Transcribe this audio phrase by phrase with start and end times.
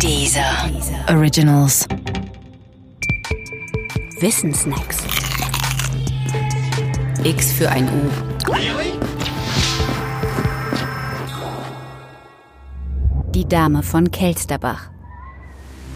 [0.00, 0.70] Dieser
[1.08, 1.86] Originals.
[4.20, 4.98] Wissensnacks.
[7.22, 8.10] X für ein U.
[13.34, 14.90] Die Dame von Kelsterbach.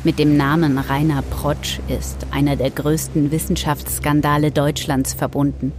[0.05, 5.73] Mit dem Namen Rainer Protsch ist einer der größten Wissenschaftsskandale Deutschlands verbunden.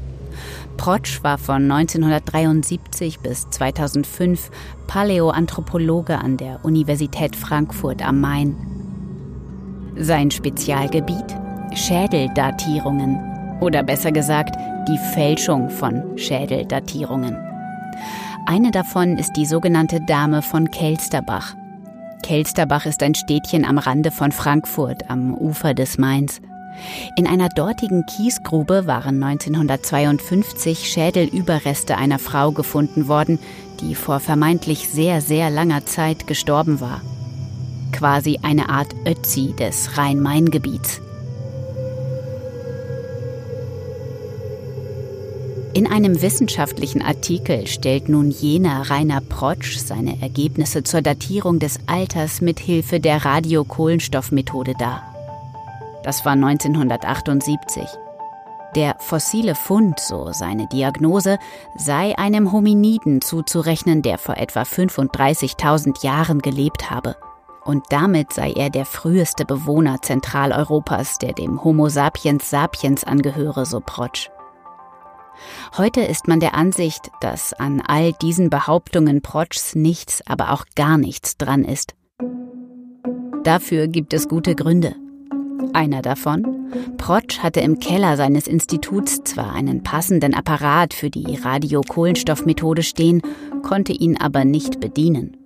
[0.77, 4.50] Protsch war von 1973 bis 2005
[4.88, 8.55] Paläoanthropologe an der Universität Frankfurt am Main.
[9.97, 11.36] Sein Spezialgebiet?
[11.73, 13.20] Schädeldatierungen.
[13.60, 14.56] Oder besser gesagt,
[14.87, 17.37] die Fälschung von Schädeldatierungen.
[18.46, 21.56] Eine davon ist die sogenannte Dame von Kelsterbach.
[22.23, 26.42] Kelsterbach ist ein Städtchen am Rande von Frankfurt am Ufer des Mains.
[27.15, 33.39] In einer dortigen Kiesgrube waren 1952 Schädelüberreste einer Frau gefunden worden,
[33.81, 37.02] die vor vermeintlich sehr, sehr langer Zeit gestorben war.
[37.92, 41.02] Quasi eine Art Ötzi des Rhein-Main-Gebiets.
[45.73, 52.42] In einem wissenschaftlichen Artikel stellt nun jener Rainer Protsch seine Ergebnisse zur Datierung des Alters
[52.42, 55.19] mit Hilfe der Radiokohlenstoffmethode dar.
[56.03, 57.83] Das war 1978.
[58.75, 61.39] Der fossile Fund, so seine Diagnose,
[61.75, 67.16] sei einem Hominiden zuzurechnen, der vor etwa 35.000 Jahren gelebt habe.
[67.66, 73.81] Und damit sei er der früheste Bewohner Zentraleuropas, der dem Homo sapiens sapiens angehöre, so
[73.83, 74.30] Protsch.
[75.77, 80.97] Heute ist man der Ansicht, dass an all diesen Behauptungen Protschs nichts, aber auch gar
[80.97, 81.95] nichts dran ist.
[83.44, 84.95] Dafür gibt es gute Gründe.
[85.73, 92.84] Einer davon, Protsch hatte im Keller seines Instituts zwar einen passenden Apparat für die Radiokohlenstoffmethode
[92.84, 93.22] stehen,
[93.61, 95.38] konnte ihn aber nicht bedienen.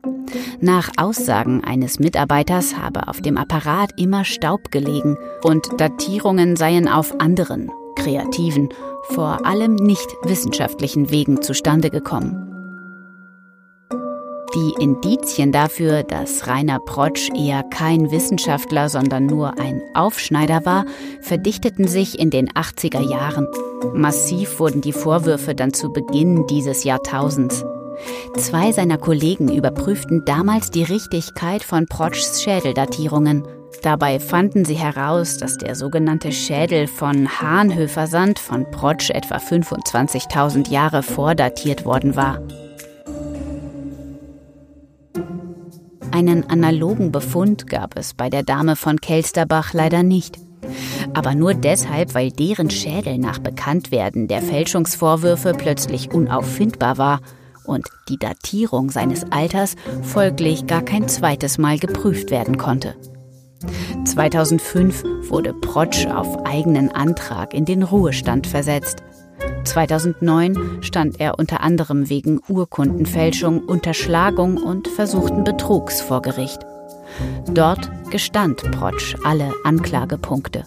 [0.59, 7.19] Nach Aussagen eines Mitarbeiters habe auf dem Apparat immer Staub gelegen und Datierungen seien auf
[7.19, 8.69] anderen, kreativen,
[9.09, 12.52] vor allem nicht wissenschaftlichen Wegen zustande gekommen.
[14.55, 20.85] Die Indizien dafür, dass Rainer Protsch eher kein Wissenschaftler, sondern nur ein Aufschneider war,
[21.21, 23.47] verdichteten sich in den 80er Jahren.
[23.93, 27.65] Massiv wurden die Vorwürfe dann zu Beginn dieses Jahrtausends.
[28.37, 33.47] Zwei seiner Kollegen überprüften damals die Richtigkeit von Protschs Schädeldatierungen.
[33.81, 41.01] Dabei fanden sie heraus, dass der sogenannte Schädel von Hahnhöfer-Sand von Protsch etwa 25.000 Jahre
[41.01, 42.39] vordatiert worden war.
[46.13, 50.37] Einen analogen Befund gab es bei der Dame von Kelsterbach leider nicht.
[51.15, 57.19] Aber nur deshalb, weil deren Schädel nach Bekanntwerden der Fälschungsvorwürfe plötzlich unauffindbar war
[57.65, 62.93] und die Datierung seines Alters folglich gar kein zweites Mal geprüft werden konnte.
[64.05, 69.01] 2005 wurde Protsch auf eigenen Antrag in den Ruhestand versetzt.
[69.63, 76.59] 2009 stand er unter anderem wegen Urkundenfälschung, Unterschlagung und versuchten Betrugs vor Gericht.
[77.53, 80.65] Dort gestand Protsch alle Anklagepunkte.